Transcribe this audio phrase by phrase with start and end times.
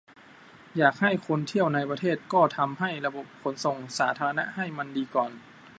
[0.77, 5.31] อยากให้คนเที่ยวในประเทศก็ทำระบบขนส่งสาธารณะให้มันดีก่อน